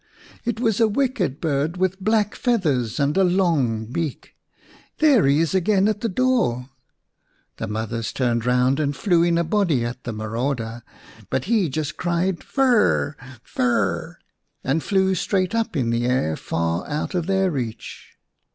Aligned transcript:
"It 0.45 0.59
was 0.59 0.79
a 0.79 0.87
wicked 0.87 1.39
bird 1.39 1.77
with 1.77 1.99
black 2.03 2.33
feathers 2.33 2.99
and 2.99 3.15
a 3.15 3.23
long 3.23 3.85
beak. 3.85 4.33
There 4.97 5.27
he 5.27 5.39
is 5.39 5.53
again 5.53 5.87
at 5.87 6.01
the 6.01 6.09
door." 6.09 6.71
The 7.57 7.67
mothers 7.67 8.11
turned 8.11 8.43
round 8.43 8.79
and 8.79 8.95
flew 8.95 9.21
in 9.21 9.37
a 9.37 9.43
body 9.43 9.85
at 9.85 10.03
the 10.03 10.11
marauder. 10.11 10.81
But 11.29 11.45
he 11.45 11.69
just 11.69 11.97
cried" 11.97 12.43
Fir 12.43 12.63
r 12.63 12.77
r 12.81 12.81
r! 13.19 13.39
Fir 13.43 13.71
r 13.71 13.77
r 13.77 13.89
r!" 14.07 14.19
and 14.63 14.81
flew 14.81 15.13
straight 15.13 15.53
up 15.53 15.77
in 15.77 15.91
the 15.91 16.07
air 16.07 16.35
far 16.35 16.89
out 16.89 17.13
of 17.13 17.27
their 17.27 17.51
reach. 17.51 18.15